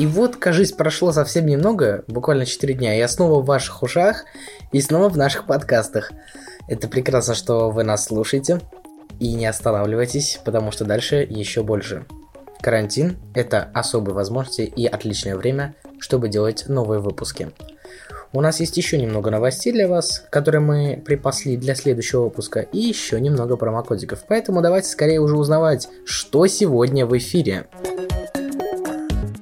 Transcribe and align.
И 0.00 0.06
вот, 0.06 0.36
кажись, 0.36 0.72
прошло 0.72 1.12
совсем 1.12 1.44
немного, 1.44 2.04
буквально 2.08 2.46
4 2.46 2.72
дня, 2.72 2.94
я 2.94 3.06
снова 3.06 3.42
в 3.42 3.44
ваших 3.44 3.82
ушах 3.82 4.24
и 4.72 4.80
снова 4.80 5.10
в 5.10 5.18
наших 5.18 5.44
подкастах. 5.46 6.10
Это 6.68 6.88
прекрасно, 6.88 7.34
что 7.34 7.68
вы 7.68 7.84
нас 7.84 8.06
слушаете 8.06 8.62
и 9.18 9.34
не 9.34 9.44
останавливайтесь, 9.44 10.40
потому 10.42 10.72
что 10.72 10.86
дальше 10.86 11.16
еще 11.28 11.62
больше. 11.62 12.06
Карантин– 12.62 13.18
это 13.34 13.68
особые 13.74 14.14
возможности 14.14 14.62
и 14.62 14.86
отличное 14.86 15.36
время, 15.36 15.74
чтобы 15.98 16.30
делать 16.30 16.64
новые 16.66 17.00
выпуски. 17.00 17.50
У 18.32 18.40
нас 18.40 18.60
есть 18.60 18.78
еще 18.78 18.96
немного 18.96 19.30
новостей 19.30 19.70
для 19.70 19.86
вас, 19.86 20.24
которые 20.30 20.62
мы 20.62 21.02
припасли 21.04 21.58
для 21.58 21.74
следующего 21.74 22.22
выпуска, 22.22 22.60
и 22.60 22.78
еще 22.78 23.20
немного 23.20 23.58
промокодиков. 23.58 24.24
Поэтому 24.26 24.62
давайте 24.62 24.88
скорее 24.88 25.20
уже 25.20 25.36
узнавать, 25.36 25.90
что 26.06 26.46
сегодня 26.46 27.04
в 27.04 27.14
эфире. 27.18 27.66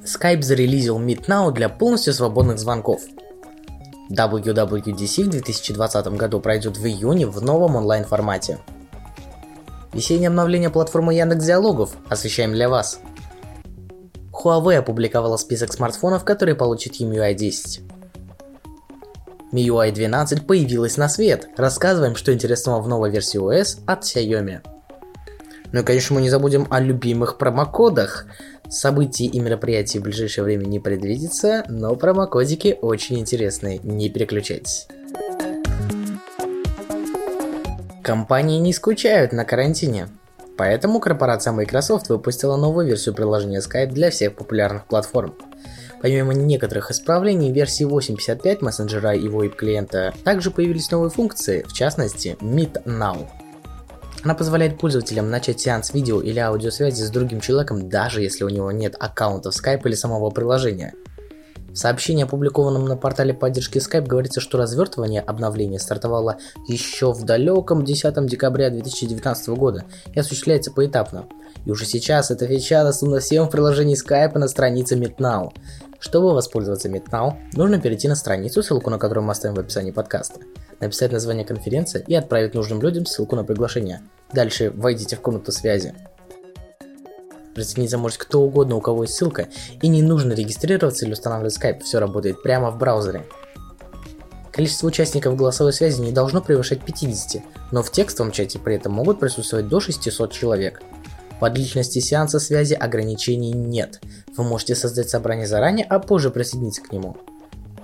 Skype 0.08 0.40
зарелизил 0.40 0.98
Meet 0.98 1.26
Now 1.26 1.52
для 1.52 1.68
полностью 1.68 2.14
свободных 2.14 2.58
звонков. 2.58 3.02
WWDC 4.10 5.24
в 5.24 5.28
2020 5.28 6.06
году 6.16 6.40
пройдет 6.40 6.78
в 6.78 6.86
июне 6.86 7.26
в 7.26 7.42
новом 7.42 7.76
онлайн-формате. 7.76 8.58
Весеннее 9.92 10.28
обновление 10.28 10.70
платформы 10.70 11.14
Яндекс 11.14 11.44
Диалогов 11.44 11.94
освещаем 12.08 12.52
для 12.52 12.70
вас. 12.70 13.00
Huawei 14.32 14.76
опубликовала 14.76 15.36
список 15.36 15.74
смартфонов, 15.74 16.24
которые 16.24 16.54
получат 16.54 17.00
MIUI 17.00 17.34
10. 17.34 17.82
MIUI 19.52 19.92
12 19.92 20.46
появилась 20.46 20.96
на 20.96 21.10
свет. 21.10 21.48
Рассказываем, 21.58 22.16
что 22.16 22.32
интересного 22.32 22.80
в 22.80 22.88
новой 22.88 23.10
версии 23.10 23.38
OS 23.38 23.80
от 23.86 24.04
Xiaomi. 24.04 24.60
Ну 25.72 25.80
и, 25.80 25.82
конечно, 25.82 26.14
мы 26.14 26.22
не 26.22 26.30
забудем 26.30 26.66
о 26.70 26.80
любимых 26.80 27.36
промокодах. 27.36 28.26
Событий 28.70 29.26
и 29.26 29.40
мероприятий 29.40 29.98
в 29.98 30.02
ближайшее 30.02 30.44
время 30.44 30.66
не 30.66 30.78
предвидится, 30.78 31.64
но 31.68 31.94
промокодики 31.96 32.78
очень 32.82 33.18
интересные, 33.18 33.80
не 33.82 34.10
переключайтесь. 34.10 34.86
Компании 38.02 38.58
не 38.58 38.72
скучают 38.72 39.32
на 39.32 39.44
карантине. 39.44 40.08
Поэтому 40.56 40.98
корпорация 40.98 41.52
Microsoft 41.52 42.08
выпустила 42.08 42.56
новую 42.56 42.86
версию 42.86 43.14
приложения 43.14 43.60
Skype 43.60 43.92
для 43.92 44.10
всех 44.10 44.34
популярных 44.34 44.86
платформ. 44.86 45.34
Помимо 46.02 46.34
некоторых 46.34 46.90
исправлений, 46.90 47.50
в 47.50 47.54
версии 47.54 47.86
8.55 47.86 48.58
мессенджера 48.60 49.14
и 49.14 49.28
VoIP-клиента 49.28 50.14
также 50.24 50.50
появились 50.50 50.90
новые 50.90 51.10
функции, 51.10 51.64
в 51.66 51.72
частности 51.72 52.36
Meet 52.40 52.84
Now. 52.84 53.26
Она 54.24 54.34
позволяет 54.34 54.78
пользователям 54.78 55.30
начать 55.30 55.60
сеанс 55.60 55.94
видео 55.94 56.20
или 56.20 56.38
аудиосвязи 56.38 57.02
с 57.02 57.10
другим 57.10 57.40
человеком, 57.40 57.88
даже 57.88 58.20
если 58.22 58.44
у 58.44 58.48
него 58.48 58.72
нет 58.72 58.96
аккаунта 58.98 59.50
в 59.50 59.54
Skype 59.54 59.82
или 59.84 59.94
самого 59.94 60.30
приложения. 60.30 60.94
В 61.70 61.76
сообщении, 61.76 62.24
опубликованном 62.24 62.86
на 62.86 62.96
портале 62.96 63.32
поддержки 63.32 63.78
Skype, 63.78 64.06
говорится, 64.06 64.40
что 64.40 64.58
развертывание 64.58 65.20
обновления 65.20 65.78
стартовало 65.78 66.38
еще 66.66 67.12
в 67.12 67.24
далеком 67.24 67.84
10 67.84 68.26
декабря 68.26 68.70
2019 68.70 69.48
года 69.50 69.84
и 70.12 70.18
осуществляется 70.18 70.72
поэтапно. 70.72 71.26
И 71.64 71.70
уже 71.70 71.84
сейчас 71.84 72.32
эта 72.32 72.48
фича 72.48 72.82
доступна 72.82 73.20
всем 73.20 73.46
в 73.46 73.50
приложении 73.50 73.96
Skype 73.96 74.36
на 74.38 74.48
странице 74.48 74.96
MeetNow. 74.96 75.52
Чтобы 76.00 76.32
воспользоваться 76.32 76.88
MeetNow, 76.88 77.34
нужно 77.52 77.80
перейти 77.80 78.08
на 78.08 78.16
страницу, 78.16 78.62
ссылку 78.62 78.90
на 78.90 78.98
которую 78.98 79.24
мы 79.24 79.32
оставим 79.32 79.54
в 79.54 79.60
описании 79.60 79.92
подкаста, 79.92 80.40
написать 80.80 81.12
название 81.12 81.44
конференции 81.44 82.04
и 82.06 82.14
отправить 82.14 82.54
нужным 82.54 82.80
людям 82.80 83.06
ссылку 83.06 83.36
на 83.36 83.44
приглашение. 83.44 84.02
Дальше 84.32 84.70
войдите 84.70 85.16
в 85.16 85.20
комнату 85.20 85.52
связи. 85.52 85.94
Присоединиться 87.54 87.98
может 87.98 88.18
кто 88.18 88.40
угодно, 88.40 88.76
у 88.76 88.80
кого 88.80 89.02
есть 89.02 89.14
ссылка, 89.14 89.48
и 89.82 89.88
не 89.88 90.02
нужно 90.02 90.32
регистрироваться 90.32 91.04
или 91.04 91.12
устанавливать 91.12 91.58
Skype, 91.58 91.80
все 91.80 91.98
работает 91.98 92.42
прямо 92.42 92.70
в 92.70 92.78
браузере. 92.78 93.26
Количество 94.52 94.86
участников 94.88 95.36
голосовой 95.36 95.72
связи 95.72 96.00
не 96.00 96.12
должно 96.12 96.40
превышать 96.40 96.84
50, 96.84 97.42
но 97.72 97.82
в 97.82 97.92
текстовом 97.92 98.32
чате 98.32 98.58
при 98.58 98.74
этом 98.74 98.92
могут 98.92 99.20
присутствовать 99.20 99.68
до 99.68 99.80
600 99.80 100.32
человек. 100.32 100.82
По 101.40 101.50
длительности 101.50 102.00
сеанса 102.00 102.40
связи 102.40 102.74
ограничений 102.74 103.52
нет. 103.52 104.00
Вы 104.36 104.44
можете 104.44 104.74
создать 104.74 105.08
собрание 105.08 105.46
заранее, 105.46 105.86
а 105.88 106.00
позже 106.00 106.30
присоединиться 106.30 106.82
к 106.82 106.92
нему. 106.92 107.16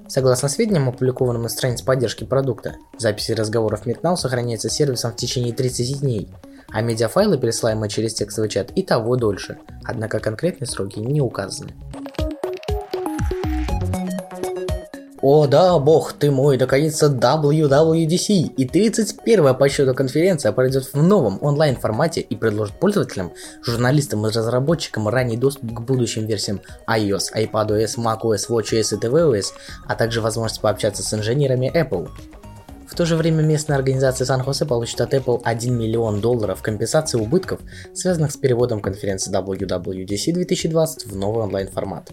Согласно 0.06 0.48
сведениям, 0.48 0.88
опубликованным 0.88 1.42
на 1.42 1.48
странице 1.48 1.84
поддержки 1.84 2.25
продукта, 2.25 2.76
записи 2.98 3.32
разговоров 3.32 3.87
MidNow 3.87 4.16
сохраняются 4.16 4.69
сервисом 4.69 5.12
в 5.12 5.16
течение 5.16 5.54
30 5.54 6.00
дней, 6.00 6.28
а 6.69 6.82
медиафайлы, 6.82 7.38
пересылаемые 7.38 7.88
через 7.88 8.14
текстовый 8.14 8.50
чат, 8.50 8.70
и 8.75 8.82
того 8.82 9.16
дольше, 9.16 9.59
однако 9.84 10.20
конкретные 10.20 10.69
сроки 10.69 10.98
не 10.98 11.20
указаны. 11.20 11.75
О 15.26 15.46
да, 15.46 15.78
бог 15.78 16.12
ты 16.12 16.30
мой, 16.30 16.58
наконец-то 16.58 17.06
WWDC 17.06 18.56
и 18.58 18.66
31-я 18.66 19.54
по 19.54 19.70
счету 19.70 19.94
конференция 19.94 20.52
пройдет 20.52 20.92
в 20.92 21.02
новом 21.02 21.38
онлайн 21.40 21.76
формате 21.76 22.20
и 22.20 22.36
предложит 22.36 22.78
пользователям, 22.78 23.32
журналистам 23.62 24.26
и 24.26 24.30
разработчикам 24.30 25.08
ранний 25.08 25.38
доступ 25.38 25.72
к 25.72 25.80
будущим 25.80 26.26
версиям 26.26 26.60
iOS, 26.86 27.32
iPadOS, 27.34 27.96
macOS, 27.96 28.50
watchOS 28.50 28.98
и 28.98 29.00
tvOS, 29.00 29.54
а 29.86 29.94
также 29.94 30.20
возможность 30.20 30.60
пообщаться 30.60 31.02
с 31.02 31.14
инженерами 31.14 31.72
Apple. 31.74 32.10
В 32.86 32.94
то 32.94 33.06
же 33.06 33.16
время 33.16 33.40
местная 33.40 33.78
организация 33.78 34.26
Сан-Хосе 34.26 34.66
получит 34.66 35.00
от 35.00 35.14
Apple 35.14 35.40
1 35.42 35.74
миллион 35.74 36.20
долларов 36.20 36.60
компенсации 36.60 37.18
убытков, 37.18 37.60
связанных 37.94 38.30
с 38.30 38.36
переводом 38.36 38.82
конференции 38.82 39.32
WWDC 39.32 40.34
2020 40.34 41.06
в 41.06 41.16
новый 41.16 41.44
онлайн-формат. 41.44 42.12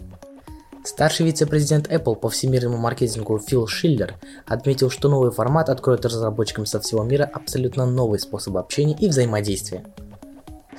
Старший 0.84 1.26
вице-президент 1.26 1.88
Apple 1.88 2.16
по 2.16 2.28
всемирному 2.28 2.76
маркетингу 2.76 3.38
Фил 3.38 3.68
Шиллер 3.68 4.14
отметил, 4.46 4.90
что 4.90 5.08
новый 5.08 5.30
формат 5.30 5.68
откроет 5.68 6.04
разработчикам 6.04 6.66
со 6.66 6.80
всего 6.80 7.04
мира 7.04 7.30
абсолютно 7.32 7.86
новый 7.86 8.18
способ 8.18 8.56
общения 8.56 8.96
и 8.98 9.08
взаимодействия. 9.08 9.84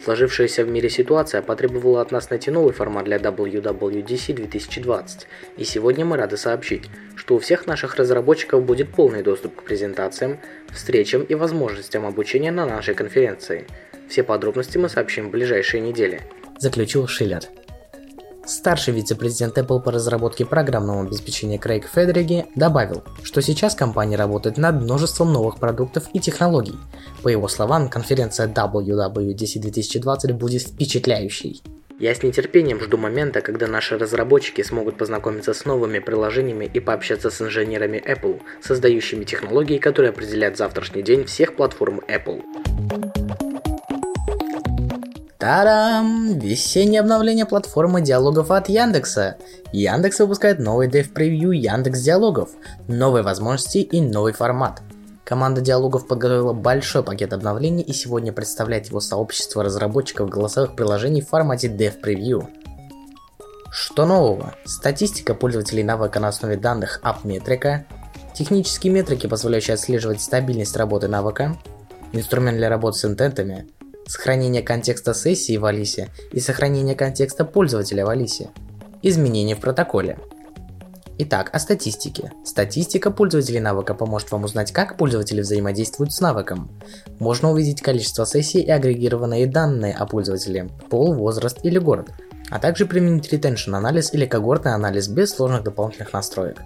Сложившаяся 0.03 0.66
в 0.66 0.68
мире 0.68 0.90
ситуация 0.90 1.41
потребовала 1.41 2.02
от 2.02 2.12
нас 2.12 2.30
найти 2.30 2.52
новый 2.52 2.74
формат 2.74 3.06
для 3.06 3.16
WWDC 3.16 4.34
2020, 4.34 5.28
и 5.56 5.64
сегодня 5.64 6.03
мы 6.03 6.18
рады 6.18 6.35
сообщить, 6.35 6.90
что 7.16 7.35
у 7.35 7.40
всех 7.40 7.68
наших 7.68 7.96
разработчиков 7.96 8.66
будет 8.66 8.91
полный 8.94 9.24
доступ 9.24 9.56
к 9.56 9.64
презентациям, 9.64 10.40
встречам 10.74 11.24
и 11.24 11.35
возможностям 11.35 12.06
обучения 12.06 12.52
на 12.52 12.66
нашей 12.66 12.96
конференции. 12.96 13.66
Все 14.09 14.24
подробности 14.24 14.78
мы 14.78 14.90
сообщим 14.90 15.30
в 15.30 15.31
ближайшие 15.31 15.80
недели, 15.80 16.22
заключил 16.59 17.08
Шиллер. 17.08 17.44
Старший 18.45 18.93
вице-президент 18.93 19.57
Apple 19.57 19.81
по 19.81 19.91
разработке 19.91 20.45
программного 20.45 21.03
обеспечения 21.03 21.57
Крейг 21.57 21.87
Федериги 21.87 22.45
добавил, 22.55 23.03
что 23.23 23.41
сейчас 23.41 23.73
компания 23.73 24.17
работает 24.17 24.57
над 24.57 24.81
множеством 24.81 25.31
новых 25.31 25.59
продуктов 25.59 26.09
и 26.13 26.19
технологий. 26.19 26.75
По 27.21 27.29
его 27.29 27.47
словам, 27.47 27.87
конференция 27.87 28.47
WWDC 28.47 29.59
2020 29.59 30.33
будет 30.33 30.61
впечатляющей. 30.63 31.63
Я 31.99 32.13
с 32.13 32.21
нетерпением 32.21 32.81
жду 32.81 32.97
момента, 32.97 33.39
когда 33.39 33.67
наши 33.67 33.97
разработчики 33.97 34.61
смогут 34.61 34.97
познакомиться 34.97 35.53
с 35.53 35.63
новыми 35.63 35.99
приложениями 35.99 36.69
и 36.73 36.81
пообщаться 36.81 37.29
с 37.29 37.41
инженерами 37.41 38.03
Apple, 38.05 38.41
создающими 38.61 39.23
технологии, 39.23 39.77
которые 39.77 40.09
определяют 40.09 40.57
завтрашний 40.57 41.01
день 41.01 41.23
всех 41.23 41.55
платформ 41.55 42.01
Apple. 42.09 42.41
Тарам! 45.43 46.39
Весеннее 46.39 47.01
обновление 47.01 47.45
платформы 47.45 47.99
диалогов 47.99 48.49
от 48.49 48.69
Яндекса. 48.69 49.35
Яндекс 49.73 50.19
выпускает 50.19 50.59
новый 50.59 50.87
дев-превью 50.87 51.51
Яндекс 51.51 51.99
Диалогов, 51.99 52.51
новые 52.87 53.23
возможности 53.23 53.79
и 53.79 53.99
новый 53.99 54.31
формат. 54.31 54.81
Команда 55.25 55.59
диалогов 55.59 56.07
подготовила 56.07 56.53
большой 56.53 57.03
пакет 57.03 57.34
обновлений 57.34 57.84
и 57.84 57.91
сегодня 57.91 58.31
представляет 58.31 58.85
его 58.85 59.01
сообщество 59.01 59.66
разработчиков 59.66 60.29
голосовых 60.29 60.78
приложений 60.78 61.23
в 61.23 61.28
формате 61.28 61.67
Dev 61.67 62.01
Preview. 62.01 62.47
Что 63.69 64.05
нового? 64.05 64.55
Статистика 64.63 65.35
пользователей 65.35 65.84
навыка 65.84 66.22
на 66.22 66.29
основе 66.29 66.55
данных 66.55 67.01
AppMetrica, 67.03 67.81
технические 68.34 68.93
метрики, 68.93 69.28
позволяющие 69.28 69.73
отслеживать 69.73 70.22
стабильность 70.22 70.78
работы 70.78 71.09
навыка, 71.09 71.57
инструмент 72.13 72.55
для 72.55 72.69
работы 72.69 72.99
с 72.99 73.03
интентами, 73.03 73.67
сохранение 74.08 74.61
контекста 74.61 75.14
сессии 75.14 75.58
в 75.58 75.66
Алисе 75.66 76.09
и 76.32 76.40
сохранение 76.40 76.96
контекста 76.96 77.46
пользователя 77.46 78.05
в 78.05 78.09
Алисе, 78.09 78.50
изменения 79.02 79.55
в 79.55 79.59
протоколе. 79.59 80.20
Итак, 81.20 81.52
о 81.53 81.59
статистике. 81.59 82.32
Статистика 82.44 83.11
пользователей 83.11 83.59
навыка 83.59 83.94
поможет 83.94 84.32
вам 84.32 84.46
узнать, 84.46 84.72
как 84.72 84.97
пользователи 84.97 85.41
взаимодействуют 85.41 86.11
с 86.11 86.20
навыком. 86.20 86.72
Можно 87.20 87.52
увидеть 87.52 87.82
количество 87.82 88.26
сессий 88.26 88.61
и 88.61 88.72
агрегированные 88.72 89.46
данные 89.46 89.94
о 89.94 90.08
пользователе, 90.08 90.70
пол, 90.90 91.14
возраст 91.14 91.59
или 91.64 91.78
город, 91.78 92.09
а 92.49 92.59
также 92.59 92.88
применить 92.88 93.32
retention 93.32 93.76
анализ 93.76 94.14
или 94.14 94.26
когортный 94.26 94.73
анализ 94.73 95.08
без 95.08 95.29
сложных 95.29 95.64
дополнительных 95.64 96.14
настроек. 96.14 96.61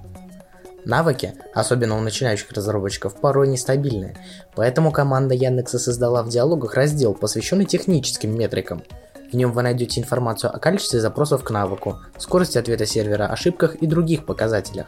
Навыки, 0.88 1.34
особенно 1.54 1.98
у 1.98 2.00
начинающих 2.00 2.50
разработчиков, 2.54 3.19
порой 3.19 3.50
нестабильны, 3.50 4.16
поэтому 4.56 4.94
команда 4.94 5.36
Яндекса 5.36 5.80
создала 5.80 6.24
в 6.24 6.30
диалогах 6.30 6.75
раздел, 6.75 7.13
посвященный 7.13 7.66
техническим 7.66 8.34
метрикам. 8.34 8.81
В 9.30 9.36
нем 9.36 9.51
вы 9.51 9.63
найдете 9.63 10.00
информацию 10.00 10.56
о 10.56 10.60
количестве 10.60 11.01
запросов 11.01 11.44
к 11.44 11.51
навыку, 11.51 11.98
скорости 12.18 12.57
ответа 12.57 12.86
сервера, 12.86 13.28
ошибках 13.28 13.75
и 13.75 13.86
других 13.86 14.25
показателях. 14.25 14.88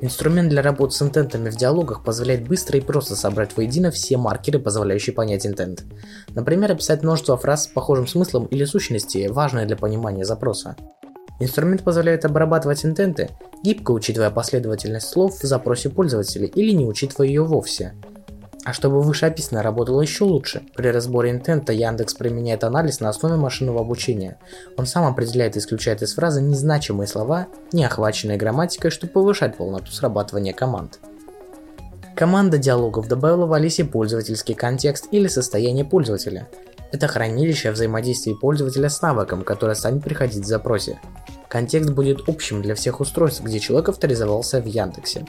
Инструмент 0.00 0.48
для 0.48 0.62
работы 0.62 0.94
с 0.94 1.02
интентами 1.02 1.50
в 1.50 1.56
диалогах 1.56 2.04
позволяет 2.04 2.46
быстро 2.46 2.78
и 2.78 2.80
просто 2.80 3.16
собрать 3.16 3.56
воедино 3.56 3.90
все 3.90 4.16
маркеры, 4.16 4.60
позволяющие 4.60 5.12
понять 5.12 5.44
интент. 5.44 5.82
Например, 6.36 6.70
описать 6.70 7.02
множество 7.02 7.36
фраз 7.36 7.64
с 7.64 7.66
похожим 7.66 8.06
смыслом 8.06 8.46
или 8.46 8.64
сущности, 8.64 9.26
важные 9.26 9.66
для 9.66 9.76
понимания 9.76 10.24
запроса. 10.24 10.76
Инструмент 11.40 11.84
позволяет 11.84 12.24
обрабатывать 12.24 12.84
интенты, 12.84 13.30
гибко 13.62 13.92
учитывая 13.92 14.30
последовательность 14.30 15.08
слов 15.08 15.38
в 15.38 15.46
запросе 15.46 15.88
пользователя 15.88 16.46
или 16.46 16.72
не 16.72 16.84
учитывая 16.84 17.28
ее 17.28 17.44
вовсе. 17.44 17.94
А 18.64 18.72
чтобы 18.72 19.00
вышеописанное 19.00 19.62
работало 19.62 20.02
еще 20.02 20.24
лучше, 20.24 20.62
при 20.74 20.88
разборе 20.88 21.30
интента 21.30 21.72
Яндекс 21.72 22.14
применяет 22.14 22.64
анализ 22.64 23.00
на 23.00 23.08
основе 23.08 23.36
машинного 23.36 23.80
обучения. 23.80 24.36
Он 24.76 24.84
сам 24.84 25.06
определяет 25.06 25.56
и 25.56 25.60
исключает 25.60 26.02
из 26.02 26.14
фразы 26.14 26.42
незначимые 26.42 27.06
слова, 27.06 27.46
не 27.72 27.84
охваченные 27.84 28.36
грамматикой, 28.36 28.90
чтобы 28.90 29.12
повышать 29.12 29.56
полноту 29.56 29.90
срабатывания 29.92 30.52
команд. 30.52 30.98
Команда 32.14 32.58
диалогов 32.58 33.06
добавила 33.06 33.46
в 33.46 33.52
Алисе 33.52 33.84
пользовательский 33.84 34.54
контекст 34.54 35.06
или 35.12 35.28
состояние 35.28 35.84
пользователя. 35.84 36.48
Это 36.90 37.06
хранилище 37.06 37.70
взаимодействия 37.70 38.34
пользователя 38.34 38.88
с 38.88 39.00
навыком, 39.00 39.44
которое 39.44 39.74
станет 39.76 40.02
приходить 40.02 40.44
в 40.44 40.48
запросе. 40.48 40.98
Контекст 41.48 41.90
будет 41.90 42.28
общим 42.28 42.60
для 42.60 42.74
всех 42.74 43.00
устройств, 43.00 43.42
где 43.42 43.58
человек 43.58 43.88
авторизовался 43.88 44.60
в 44.60 44.66
Яндексе. 44.66 45.24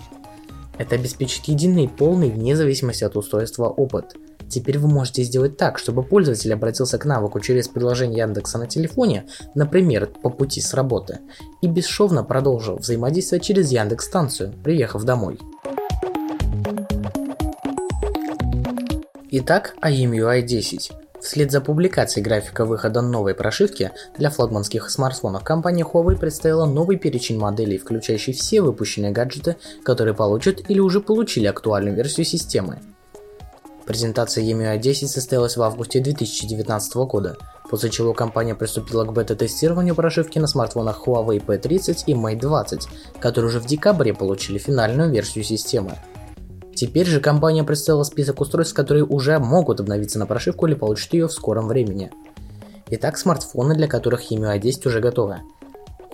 Это 0.77 0.95
обеспечит 0.95 1.45
единый 1.45 1.85
и 1.85 1.87
полный, 1.87 2.29
вне 2.29 2.55
зависимости 2.55 3.03
от 3.03 3.15
устройства, 3.15 3.67
опыт. 3.67 4.15
Теперь 4.49 4.79
вы 4.79 4.87
можете 4.87 5.23
сделать 5.23 5.57
так, 5.57 5.77
чтобы 5.77 6.03
пользователь 6.03 6.53
обратился 6.53 6.97
к 6.97 7.05
навыку 7.05 7.39
через 7.39 7.67
приложение 7.67 8.19
Яндекса 8.19 8.57
на 8.57 8.67
телефоне, 8.67 9.25
например, 9.55 10.07
по 10.07 10.29
пути 10.29 10.59
с 10.59 10.73
работы, 10.73 11.19
и 11.61 11.67
бесшовно 11.67 12.23
продолжил 12.23 12.77
взаимодействовать 12.77 13.43
через 13.43 13.71
Яндекс 13.71 14.05
станцию, 14.05 14.53
приехав 14.63 15.03
домой. 15.03 15.39
Итак, 19.31 19.75
IMUI 19.81 20.41
10. 20.41 20.91
Вслед 21.21 21.51
за 21.51 21.59
публикацией 21.59 22.23
графика 22.23 22.65
выхода 22.65 23.01
новой 23.01 23.35
прошивки 23.35 23.91
для 24.17 24.29
флагманских 24.29 24.89
смартфонов 24.89 25.43
компания 25.43 25.83
Huawei 25.83 26.17
представила 26.17 26.65
новый 26.65 26.97
перечень 26.97 27.37
моделей, 27.37 27.77
включающий 27.77 28.33
все 28.33 28.61
выпущенные 28.61 29.11
гаджеты, 29.11 29.57
которые 29.83 30.13
получат 30.13 30.69
или 30.69 30.79
уже 30.79 31.01
получили 31.01 31.47
актуальную 31.47 31.95
версию 31.95 32.25
системы. 32.25 32.79
Презентация 33.85 34.43
EMUI 34.43 34.77
10 34.77 35.09
состоялась 35.09 35.57
в 35.57 35.63
августе 35.63 35.99
2019 35.99 36.95
года, 36.95 37.37
после 37.69 37.89
чего 37.89 38.13
компания 38.13 38.55
приступила 38.55 39.03
к 39.03 39.11
бета-тестированию 39.11 39.95
прошивки 39.95 40.37
на 40.37 40.47
смартфонах 40.47 41.05
Huawei 41.05 41.43
P30 41.43 42.03
и 42.05 42.13
Mate 42.13 42.39
20, 42.39 42.87
которые 43.19 43.49
уже 43.49 43.59
в 43.59 43.65
декабре 43.65 44.13
получили 44.13 44.57
финальную 44.57 45.09
версию 45.09 45.43
системы. 45.43 45.97
Теперь 46.79 47.07
же 47.07 47.19
компания 47.19 47.65
представила 47.65 48.03
список 48.03 48.39
устройств, 48.39 48.73
которые 48.73 49.03
уже 49.03 49.37
могут 49.37 49.81
обновиться 49.81 50.17
на 50.17 50.25
прошивку 50.25 50.65
или 50.65 50.75
получат 50.75 51.13
ее 51.13 51.27
в 51.27 51.33
скором 51.33 51.67
времени. 51.67 52.09
Итак, 52.89 53.17
смартфоны, 53.17 53.75
для 53.75 53.89
которых 53.89 54.31
EMUI 54.31 54.59
10 54.59 54.85
уже 54.85 55.01
готовы. 55.01 55.41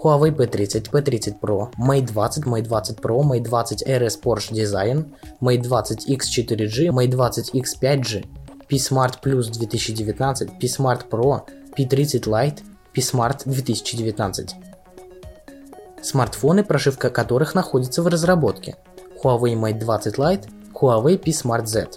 Huawei 0.01 0.35
P30, 0.35 0.89
P30 0.89 1.39
Pro, 1.39 1.69
Mate 1.77 2.07
20, 2.07 2.45
Mate 2.45 2.63
20 2.63 2.97
Pro, 2.97 3.21
Mate 3.21 3.43
20 3.43 3.83
RS 3.83 4.19
Porsche 4.19 4.55
Design, 4.55 5.13
Mate 5.39 5.61
20 5.61 6.09
X4G, 6.09 6.89
Mate 6.89 7.11
20 7.11 7.53
X5G, 7.53 8.25
P-Smart 8.67 9.21
Plus 9.21 9.51
2019, 9.51 10.57
P-Smart 10.59 11.07
Pro, 11.11 11.41
P30 11.77 12.23
Lite, 12.25 12.63
P-Smart 12.91 13.43
2019. 13.45 14.55
Смартфоны, 16.01 16.63
прошивка 16.63 17.11
которых 17.11 17.53
находится 17.53 18.01
в 18.01 18.07
разработке. 18.07 18.77
Huawei 19.23 19.53
Mate 19.53 19.79
20 19.79 20.15
Lite, 20.17 20.54
Huawei 20.75 21.17
P 21.17 21.31
Smart 21.31 21.67
Z. 21.67 21.87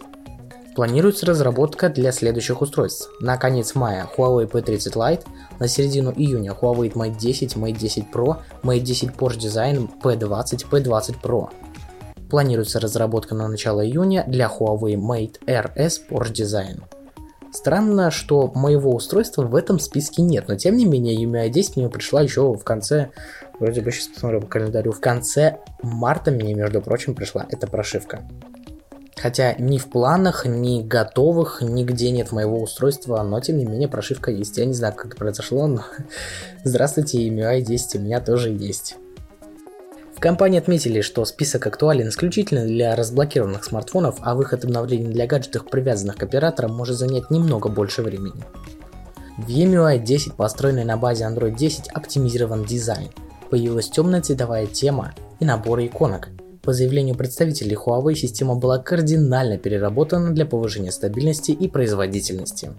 Планируется 0.77 1.27
разработка 1.27 1.89
для 1.89 2.13
следующих 2.13 2.63
устройств. 2.63 3.11
На 3.21 3.37
конец 3.37 3.75
мая 3.75 4.09
Huawei 4.17 4.49
P30 4.49 4.93
Lite, 4.95 5.27
на 5.59 5.67
середину 5.67 6.13
июня 6.13 6.53
Huawei 6.53 6.93
Mate 6.93 7.19
10, 7.19 7.57
Mate 7.57 7.77
10 7.77 8.07
Pro, 8.13 8.37
Mate 8.63 8.81
10 8.81 9.11
Porsche 9.17 9.41
Design, 9.41 9.91
P20, 10.01 10.71
P20 10.71 11.17
Pro. 11.21 11.51
Планируется 12.31 12.79
разработка 12.79 13.35
на 13.35 13.49
начало 13.49 13.85
июня 13.85 14.23
для 14.29 14.47
Huawei 14.47 14.95
Mate 14.95 15.41
RS 15.45 16.03
Porsche 16.09 16.33
Design. 16.33 16.83
Странно, 17.51 18.11
что 18.11 18.53
моего 18.55 18.95
устройства 18.95 19.43
в 19.43 19.57
этом 19.57 19.81
списке 19.81 20.23
нет, 20.23 20.47
но 20.49 20.55
тем 20.55 20.77
не 20.77 20.85
менее 20.85 21.17
UMI 21.25 21.49
10 21.49 21.77
мне 21.77 21.89
пришла 21.89 22.21
еще 22.21 22.53
в 22.53 22.63
конце, 22.63 23.11
вроде 23.59 23.81
бы 23.81 23.91
сейчас 23.91 24.09
посмотрю 24.09 24.43
по 24.43 24.47
календарю, 24.47 24.93
в 24.93 25.01
конце 25.01 25.59
марта 25.83 26.31
мне, 26.31 26.55
между 26.55 26.83
прочим, 26.83 27.15
пришла 27.15 27.47
эта 27.49 27.67
прошивка. 27.67 28.23
Хотя 29.21 29.55
ни 29.59 29.79
в 29.79 29.87
планах, 29.89 30.47
ни 30.47 30.83
готовых, 30.83 31.61
нигде 31.61 32.11
нет 32.11 32.31
моего 32.31 32.63
устройства, 32.63 33.23
но 33.23 33.41
тем 33.41 33.59
не 33.59 33.65
менее 33.65 33.89
прошивка 33.89 34.31
есть. 34.31 34.59
Я 34.59 34.65
не 34.65 34.75
знаю, 34.75 34.95
как 34.95 35.07
это 35.07 35.17
произошло, 35.17 35.67
но 35.67 35.85
здравствуйте, 36.65 37.29
MUI 37.29 37.63
10 37.63 37.97
у 37.97 37.99
меня 38.01 38.21
тоже 38.21 38.51
есть. 38.51 38.97
В 40.15 40.21
компании 40.21 40.59
отметили, 40.59 41.01
что 41.01 41.25
список 41.25 41.67
актуален 41.67 42.09
исключительно 42.09 42.65
для 42.65 42.97
разблокированных 42.97 43.65
смартфонов, 43.65 44.17
а 44.21 44.35
выход 44.35 44.65
обновлений 44.65 45.13
для 45.13 45.27
гаджетов, 45.27 45.67
привязанных 45.71 46.17
к 46.17 46.23
операторам, 46.25 46.75
может 46.75 46.97
занять 46.97 47.31
немного 47.31 47.69
больше 47.69 48.03
времени. 48.03 48.43
В 49.37 49.49
EMUI 49.49 50.01
10, 50.01 50.35
построенный 50.35 50.85
на 50.85 50.97
базе 50.97 51.25
Android 51.25 51.57
10, 51.57 51.89
оптимизирован 51.89 52.65
дизайн. 52.65 53.11
Появилась 53.49 53.89
темная 53.89 54.21
цветовая 54.21 54.67
тема 54.67 55.15
и 55.39 55.45
наборы 55.45 55.87
иконок, 55.87 56.29
по 56.69 56.75
заявлению 56.75 57.15
представителей 57.15 57.77
Huawei, 57.77 58.15
система 58.15 58.55
была 58.55 58.77
кардинально 58.77 59.57
переработана 59.57 60.35
для 60.35 60.45
повышения 60.45 60.93
стабильности 60.93 61.51
и 61.51 61.67
производительности. 61.67 62.73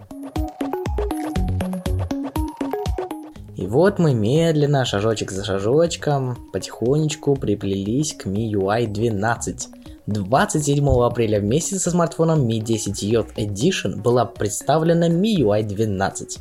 И 3.56 3.66
вот 3.66 3.98
мы 3.98 4.14
медленно, 4.14 4.84
шажочек 4.84 5.32
за 5.32 5.42
шажочком, 5.42 6.38
потихонечку 6.52 7.34
приплелись 7.34 8.12
к 8.12 8.26
MIUI 8.26 8.86
12. 8.86 9.79
27 10.12 10.88
апреля 11.04 11.38
вместе 11.38 11.78
со 11.78 11.90
смартфоном 11.90 12.44
Mi 12.44 12.60
10J 12.60 13.34
Edition 13.36 14.02
была 14.02 14.24
представлена 14.24 15.08
MIUI 15.08 15.62
12. 15.62 16.38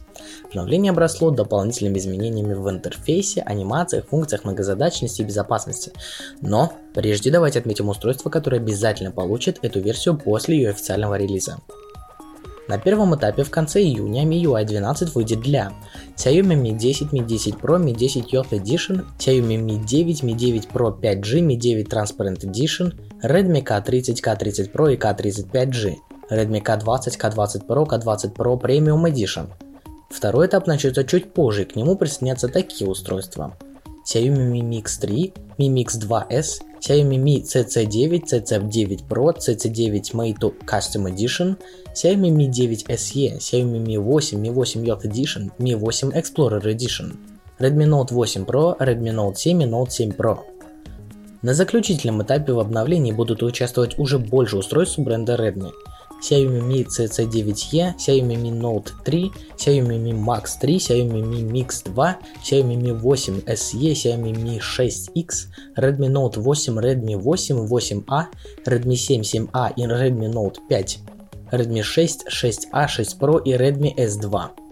Обновление 0.50 0.89
обросло 0.89 1.29
дополнительными 1.29 2.00
изменениями 2.00 2.55
в 2.55 2.67
интерфейсе, 2.67 3.41
анимациях, 3.41 4.08
функциях 4.08 4.43
многозадачности 4.43 5.22
и 5.22 5.25
безопасности. 5.25 5.91
Но 6.41 6.74
прежде 6.96 7.29
давайте 7.29 7.60
отметим 7.60 7.89
устройство, 7.89 8.32
которое 8.32 8.58
обязательно 8.58 9.12
получит 9.12 9.60
эту 9.62 9.79
версию 9.82 10.17
после 10.17 10.58
ее 10.58 10.70
официального 10.72 11.15
релиза. 11.15 11.60
На 12.67 12.77
первом 12.77 13.15
этапе 13.15 13.43
в 13.43 13.50
конце 13.50 13.82
июня 13.82 14.25
MIUI 14.25 14.63
12 14.65 15.15
выйдет 15.15 15.41
для 15.41 15.74
Xiaomi 16.15 16.55
Mi 16.55 16.77
10, 16.77 17.12
Mi 17.12 17.25
10 17.25 17.55
Pro, 17.55 17.84
Mi 17.84 17.96
10 17.96 18.32
Youth 18.32 18.50
Edition, 18.51 19.05
Xiaomi 19.17 19.58
Mi 19.58 19.84
9, 19.84 20.24
Mi 20.24 20.34
9 20.34 20.67
Pro 20.72 20.96
5G, 21.00 21.41
Mi 21.41 21.55
9 21.55 21.88
Transparent 21.88 22.43
Edition, 22.43 22.93
Redmi 23.21 23.61
K30, 23.63 24.21
K30 24.21 24.71
Pro 24.71 24.93
и 24.93 24.95
K35G, 24.95 25.97
Redmi 26.29 26.61
K20, 26.61 27.17
K20 27.17 27.65
Pro, 27.67 27.85
K20 27.85 28.33
Pro 28.33 28.57
Premium 28.57 29.03
Edition. 29.05 29.49
Второй 30.09 30.47
этап 30.47 30.67
начнется 30.67 31.03
чуть 31.03 31.33
позже, 31.33 31.65
к 31.65 31.75
нему 31.75 31.97
присоединятся 31.97 32.47
такие 32.47 32.89
устройства. 32.89 33.57
Xiaomi 34.05 34.49
Mi 34.49 34.61
Mix 34.61 34.99
3, 35.01 35.33
Mi 35.57 35.69
Mix 35.69 35.99
2S, 35.99 36.61
Xiaomi 36.79 37.17
Mi 37.17 37.43
CC9, 37.43 38.23
CC9 38.23 39.07
Pro, 39.07 39.35
CC9 39.38 40.13
Mate 40.13 40.53
Custom 40.65 41.07
Edition, 41.07 41.57
Xiaomi 41.93 42.31
Mi 42.31 42.47
9 42.47 42.85
SE, 42.97 43.38
Xiaomi 43.38 43.79
Mi 43.79 43.97
8, 43.97 44.38
Mi 44.38 44.49
8 44.49 44.85
Yacht 44.85 45.05
Edition, 45.05 45.51
Mi 45.59 45.75
8 45.75 46.13
Explorer 46.13 46.65
Edition, 46.67 47.11
Redmi 47.59 47.85
Note 47.85 48.15
8 48.15 48.45
Pro, 48.45 48.77
Redmi 48.79 49.11
Note 49.11 49.38
7 49.38 49.61
и 49.61 49.65
Note 49.65 49.91
7 49.91 50.13
Pro. 50.13 50.49
На 51.41 51.53
заключительном 51.53 52.22
этапе 52.22 52.51
в 52.51 52.60
обновлении 52.60 53.13
будут 53.13 53.43
участвовать 53.43 53.98
уже 53.98 54.19
больше 54.19 54.58
устройств 54.58 55.00
бренда 55.00 55.36
Redmi. 55.36 55.72
Xiaomi 56.22 56.60
Mi 56.60 56.86
CC9e, 56.86 57.96
Xiaomi 57.98 58.36
Mi 58.36 58.51
Note 58.51 58.91
3, 59.05 59.31
Xiaomi 59.58 59.98
Mi 59.98 60.12
Max 60.12 60.58
3, 60.60 60.77
Xiaomi 60.77 61.22
Mi 61.22 61.43
Mix 61.43 61.84
2, 61.84 62.17
Xiaomi 62.43 62.75
Mi 62.75 62.91
8 62.91 63.43
SE, 63.55 63.93
Xiaomi 63.93 64.34
Mi 64.34 64.60
6X, 64.60 65.48
Redmi 65.77 66.10
Note 66.10 66.41
8, 66.41 66.77
Redmi 66.77 67.15
8, 67.15 67.55
8A, 67.69 68.25
Redmi 68.65 68.98
7, 68.98 69.22
7A 69.22 69.74
и 69.77 69.84
Redmi 69.84 70.27
Note 70.27 70.60
5, 70.67 71.00
Redmi 71.51 71.81
6, 71.81 72.25
6A, 72.27 72.88
6 72.89 73.17
Pro 73.17 73.41
и 73.46 73.53
Redmi 73.53 73.96
S2. 73.96 74.68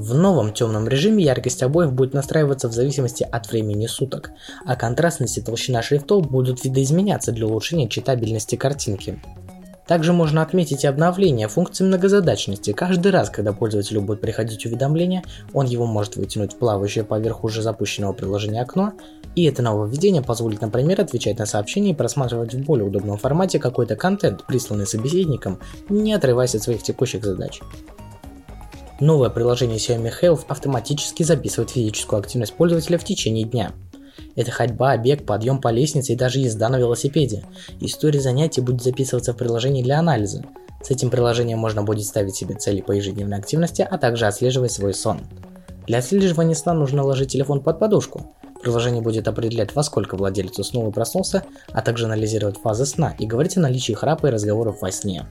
В 0.00 0.14
новом 0.14 0.54
темном 0.54 0.88
режиме 0.88 1.22
яркость 1.22 1.62
обоев 1.62 1.92
будет 1.92 2.14
настраиваться 2.14 2.68
в 2.68 2.72
зависимости 2.72 3.22
от 3.22 3.50
времени 3.50 3.86
суток, 3.86 4.30
а 4.64 4.74
контрастность 4.74 5.36
и 5.36 5.42
толщина 5.42 5.82
шрифтов 5.82 6.26
будут 6.26 6.64
видоизменяться 6.64 7.32
для 7.32 7.46
улучшения 7.46 7.86
читабельности 7.86 8.56
картинки. 8.56 9.22
Также 9.86 10.14
можно 10.14 10.40
отметить 10.40 10.86
обновление 10.86 11.48
функции 11.48 11.84
многозадачности. 11.84 12.72
Каждый 12.72 13.12
раз, 13.12 13.28
когда 13.28 13.52
пользователю 13.52 14.00
будет 14.00 14.22
приходить 14.22 14.64
уведомление, 14.64 15.22
он 15.52 15.66
его 15.66 15.84
может 15.84 16.16
вытянуть 16.16 16.54
в 16.54 16.56
плавающее 16.56 17.04
поверх 17.04 17.44
уже 17.44 17.60
запущенного 17.60 18.14
приложения 18.14 18.62
окно, 18.62 18.94
и 19.34 19.44
это 19.44 19.60
нововведение 19.60 20.22
позволит, 20.22 20.62
например, 20.62 21.02
отвечать 21.02 21.38
на 21.38 21.44
сообщения 21.44 21.90
и 21.90 21.94
просматривать 21.94 22.54
в 22.54 22.64
более 22.64 22.86
удобном 22.86 23.18
формате 23.18 23.58
какой-то 23.58 23.96
контент, 23.96 24.46
присланный 24.46 24.86
собеседником, 24.86 25.58
не 25.90 26.14
отрываясь 26.14 26.54
от 26.54 26.62
своих 26.62 26.82
текущих 26.82 27.22
задач. 27.22 27.60
Новое 29.00 29.30
приложение 29.30 29.78
Xiaomi 29.78 30.12
Health 30.20 30.44
автоматически 30.48 31.22
записывает 31.22 31.70
физическую 31.70 32.20
активность 32.20 32.52
пользователя 32.52 32.98
в 32.98 33.04
течение 33.04 33.44
дня. 33.44 33.72
Это 34.36 34.50
ходьба, 34.50 34.94
бег, 34.98 35.24
подъем 35.24 35.58
по 35.58 35.68
лестнице 35.68 36.12
и 36.12 36.16
даже 36.16 36.38
езда 36.38 36.68
на 36.68 36.76
велосипеде. 36.76 37.44
История 37.80 38.20
занятий 38.20 38.60
будет 38.60 38.82
записываться 38.82 39.32
в 39.32 39.38
приложении 39.38 39.82
для 39.82 39.98
анализа. 39.98 40.44
С 40.82 40.90
этим 40.90 41.08
приложением 41.08 41.58
можно 41.58 41.82
будет 41.82 42.04
ставить 42.04 42.36
себе 42.36 42.54
цели 42.56 42.82
по 42.82 42.92
ежедневной 42.92 43.38
активности, 43.38 43.86
а 43.90 43.96
также 43.96 44.26
отслеживать 44.26 44.72
свой 44.72 44.92
сон. 44.92 45.22
Для 45.86 45.98
отслеживания 45.98 46.54
сна 46.54 46.74
нужно 46.74 47.02
ложить 47.02 47.32
телефон 47.32 47.62
под 47.62 47.78
подушку. 47.78 48.34
Приложение 48.60 49.00
будет 49.00 49.26
определять, 49.28 49.74
во 49.74 49.82
сколько 49.82 50.16
владелец 50.16 50.58
уснул 50.58 50.90
и 50.90 50.92
проснулся, 50.92 51.44
а 51.72 51.80
также 51.80 52.04
анализировать 52.04 52.58
фазы 52.58 52.84
сна 52.84 53.14
и 53.18 53.26
говорить 53.26 53.56
о 53.56 53.60
наличии 53.60 53.94
храпа 53.94 54.26
и 54.26 54.30
разговоров 54.30 54.82
во 54.82 54.92
сне. 54.92 55.26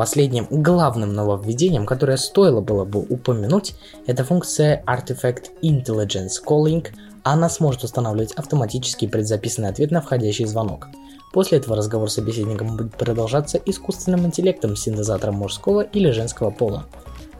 Последним 0.00 0.46
главным 0.48 1.12
нововведением, 1.12 1.84
которое 1.84 2.16
стоило 2.16 2.62
было 2.62 2.86
бы 2.86 3.00
упомянуть, 3.00 3.74
это 4.06 4.24
функция 4.24 4.82
Artifact 4.86 5.50
Intelligence 5.62 6.40
Calling. 6.42 6.86
Она 7.22 7.50
сможет 7.50 7.84
устанавливать 7.84 8.32
автоматический 8.32 9.08
предзаписанный 9.08 9.68
ответ 9.68 9.90
на 9.90 10.00
входящий 10.00 10.46
звонок. 10.46 10.86
После 11.34 11.58
этого 11.58 11.76
разговор 11.76 12.10
с 12.10 12.14
собеседником 12.14 12.78
будет 12.78 12.96
продолжаться 12.96 13.58
искусственным 13.58 14.24
интеллектом 14.24 14.74
с 14.74 14.84
синтезатором 14.84 15.34
мужского 15.34 15.82
или 15.82 16.10
женского 16.12 16.50
пола. 16.50 16.86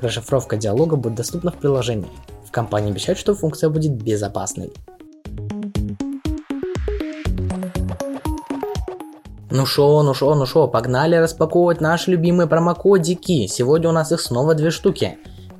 Расшифровка 0.02 0.58
диалога 0.58 0.96
будет 0.96 1.14
доступна 1.14 1.52
в 1.52 1.56
приложении. 1.56 2.10
В 2.46 2.50
компании 2.50 2.90
обещают, 2.90 3.18
что 3.18 3.34
функция 3.34 3.70
будет 3.70 3.92
безопасной. 3.92 4.70
Ну 9.52 9.66
шо, 9.66 10.02
ну 10.04 10.14
шо, 10.14 10.34
ну 10.36 10.46
шо, 10.46 10.68
погнали 10.68 11.16
распаковывать 11.16 11.80
наши 11.80 12.12
любимые 12.12 12.46
промокодики. 12.46 13.48
Сегодня 13.48 13.88
у 13.88 13.92
нас 13.92 14.12
их 14.12 14.20
снова 14.20 14.54
две 14.54 14.70
штуки. 14.70 15.18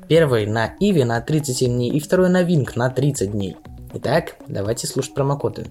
Первый 0.08 0.46
на 0.46 0.76
Иви 0.78 1.02
на 1.02 1.20
37 1.20 1.72
дней 1.72 1.90
и 1.90 1.98
второй 1.98 2.28
на 2.28 2.44
Винк 2.44 2.76
на 2.76 2.88
30 2.88 3.32
дней. 3.32 3.56
Итак, 3.94 4.36
давайте 4.46 4.86
слушать 4.86 5.12
промокоды. 5.12 5.66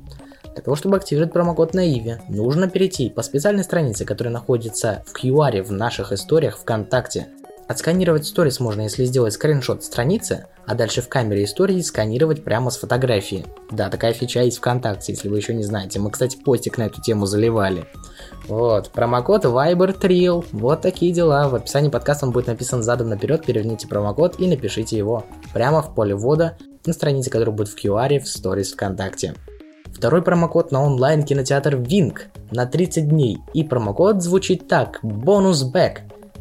Для 0.53 0.61
того, 0.61 0.75
чтобы 0.75 0.97
активировать 0.97 1.31
промокод 1.31 1.73
на 1.73 1.87
Иви, 1.87 2.17
нужно 2.27 2.69
перейти 2.69 3.09
по 3.09 3.21
специальной 3.21 3.63
странице, 3.63 4.03
которая 4.03 4.33
находится 4.33 5.01
в 5.07 5.15
QR 5.15 5.63
в 5.63 5.71
наших 5.71 6.11
историях 6.11 6.57
ВКонтакте. 6.57 7.27
Отсканировать 7.69 8.25
сторис 8.25 8.59
можно, 8.59 8.81
если 8.81 9.05
сделать 9.05 9.33
скриншот 9.33 9.83
страницы, 9.83 10.47
а 10.65 10.73
дальше 10.73 11.03
в 11.03 11.07
камере 11.07 11.43
истории 11.43 11.79
сканировать 11.81 12.43
прямо 12.43 12.71
с 12.71 12.77
фотографии. 12.77 13.45
Да, 13.69 13.91
такая 13.91 14.11
фича 14.13 14.41
есть 14.41 14.57
ВКонтакте, 14.57 15.11
если 15.11 15.29
вы 15.29 15.37
еще 15.37 15.53
не 15.53 15.63
знаете. 15.63 15.99
Мы, 15.99 16.09
кстати, 16.09 16.35
постик 16.35 16.79
на 16.79 16.87
эту 16.87 16.99
тему 16.99 17.27
заливали. 17.27 17.85
Вот, 18.47 18.89
промокод 18.89 19.45
Viber 19.45 19.95
Trill. 20.01 20.47
Вот 20.51 20.81
такие 20.81 21.13
дела. 21.13 21.47
В 21.47 21.53
описании 21.53 21.91
подкаста 21.91 22.25
он 22.25 22.31
будет 22.31 22.47
написан 22.47 22.81
задом 22.81 23.09
наперед. 23.09 23.45
Переверните 23.45 23.87
промокод 23.87 24.39
и 24.39 24.47
напишите 24.47 24.97
его 24.97 25.25
прямо 25.53 25.83
в 25.83 25.93
поле 25.93 26.15
ввода 26.15 26.57
на 26.87 26.93
странице, 26.93 27.29
которая 27.29 27.55
будет 27.55 27.69
в 27.69 27.77
QR 27.77 28.19
в 28.19 28.27
сторис 28.27 28.73
ВКонтакте. 28.73 29.35
Второй 29.93 30.23
промокод 30.23 30.71
на 30.71 30.81
онлайн 30.81 31.21
кинотеатр 31.21 31.75
Wink 31.75 32.29
на 32.49 32.65
30 32.65 33.09
дней. 33.09 33.37
И 33.53 33.63
промокод 33.63 34.23
звучит 34.23 34.67
так. 34.67 34.97
Бонус 35.03 35.61
бэк 35.61 35.99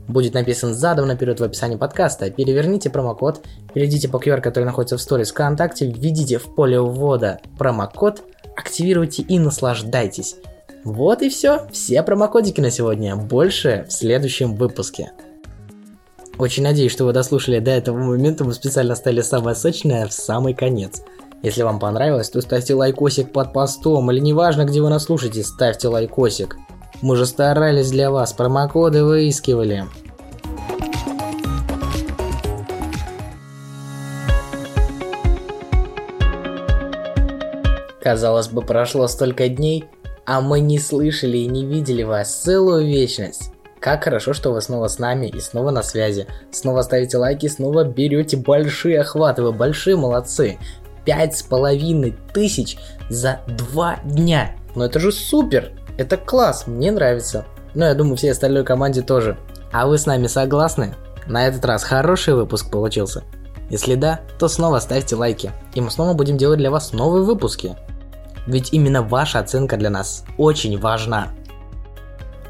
будет 0.08 0.34
написан 0.34 0.74
задом 0.74 1.06
наперед 1.06 1.38
в 1.38 1.44
описании 1.44 1.76
подкаста. 1.76 2.30
Переверните 2.30 2.90
промокод, 2.90 3.42
перейдите 3.72 4.08
по 4.08 4.16
QR, 4.16 4.40
который 4.40 4.64
находится 4.64 4.96
в 4.96 5.02
сторис 5.02 5.30
ВКонтакте, 5.30 5.86
введите 5.86 6.38
в 6.38 6.54
поле 6.54 6.80
ввода 6.80 7.40
промокод, 7.58 8.24
активируйте 8.56 9.22
и 9.22 9.38
наслаждайтесь. 9.38 10.36
Вот 10.84 11.22
и 11.22 11.28
все, 11.28 11.66
все 11.70 12.02
промокодики 12.02 12.60
на 12.60 12.70
сегодня, 12.70 13.14
больше 13.14 13.84
в 13.88 13.92
следующем 13.92 14.56
выпуске. 14.56 15.12
Очень 16.38 16.62
надеюсь, 16.62 16.92
что 16.92 17.04
вы 17.04 17.12
дослушали 17.12 17.58
до 17.58 17.72
этого 17.72 17.98
момента, 17.98 18.44
мы 18.44 18.54
специально 18.54 18.92
оставили 18.92 19.22
самое 19.22 19.56
сочное 19.56 20.06
в 20.06 20.12
самый 20.12 20.54
конец. 20.54 21.02
Если 21.42 21.62
вам 21.62 21.78
понравилось, 21.78 22.30
то 22.30 22.40
ставьте 22.40 22.74
лайкосик 22.74 23.32
под 23.32 23.52
постом, 23.52 24.10
или 24.10 24.20
неважно, 24.20 24.64
где 24.64 24.80
вы 24.80 24.88
нас 24.88 25.04
слушаете, 25.04 25.42
ставьте 25.42 25.88
лайкосик. 25.88 26.56
Мы 27.00 27.14
же 27.14 27.26
старались 27.26 27.90
для 27.92 28.10
вас, 28.10 28.32
промокоды 28.32 29.04
выискивали. 29.04 29.84
Казалось 38.02 38.48
бы, 38.48 38.62
прошло 38.62 39.06
столько 39.06 39.48
дней, 39.48 39.84
а 40.26 40.40
мы 40.40 40.58
не 40.58 40.80
слышали 40.80 41.38
и 41.38 41.46
не 41.46 41.64
видели 41.64 42.02
вас 42.02 42.34
целую 42.34 42.84
вечность. 42.84 43.52
Как 43.78 44.02
хорошо, 44.02 44.32
что 44.32 44.52
вы 44.52 44.60
снова 44.60 44.88
с 44.88 44.98
нами 44.98 45.26
и 45.26 45.38
снова 45.38 45.70
на 45.70 45.84
связи. 45.84 46.26
Снова 46.50 46.82
ставите 46.82 47.16
лайки, 47.16 47.46
снова 47.46 47.84
берете 47.84 48.36
большие 48.36 49.00
охваты, 49.00 49.42
вы 49.42 49.52
большие 49.52 49.94
молодцы. 49.94 50.58
Пять 51.04 51.36
с 51.36 51.42
половиной 51.44 52.16
тысяч 52.34 52.76
за 53.08 53.40
два 53.46 54.00
дня. 54.04 54.56
Ну 54.74 54.82
это 54.82 54.98
же 54.98 55.12
супер! 55.12 55.77
Это 55.98 56.16
класс, 56.16 56.66
мне 56.68 56.92
нравится. 56.92 57.44
Но 57.74 57.84
я 57.84 57.94
думаю, 57.94 58.16
всей 58.16 58.30
остальной 58.30 58.64
команде 58.64 59.02
тоже. 59.02 59.36
А 59.72 59.86
вы 59.86 59.98
с 59.98 60.06
нами 60.06 60.28
согласны? 60.28 60.94
На 61.26 61.46
этот 61.46 61.64
раз 61.64 61.82
хороший 61.82 62.34
выпуск 62.34 62.70
получился. 62.70 63.24
Если 63.68 63.96
да, 63.96 64.20
то 64.38 64.48
снова 64.48 64.78
ставьте 64.78 65.16
лайки, 65.16 65.52
и 65.74 65.80
мы 65.80 65.90
снова 65.90 66.14
будем 66.14 66.38
делать 66.38 66.58
для 66.58 66.70
вас 66.70 66.92
новые 66.92 67.24
выпуски. 67.24 67.76
Ведь 68.46 68.72
именно 68.72 69.02
ваша 69.02 69.40
оценка 69.40 69.76
для 69.76 69.90
нас 69.90 70.24
очень 70.38 70.78
важна. 70.78 71.28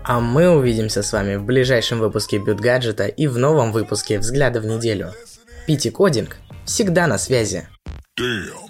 А 0.04 0.20
мы 0.20 0.48
увидимся 0.50 1.02
с 1.02 1.12
вами 1.12 1.36
в 1.36 1.42
ближайшем 1.42 1.98
выпуске 1.98 2.38
Бют 2.38 2.60
Гаджета 2.60 3.06
и 3.06 3.26
в 3.26 3.38
новом 3.38 3.72
выпуске 3.72 4.18
Взгляда 4.18 4.60
в 4.60 4.66
неделю. 4.66 5.12
Пити 5.66 5.90
Кодинг 5.90 6.36
всегда 6.64 7.06
на 7.06 7.18
связи. 7.18 7.66
Damn. 8.18 8.67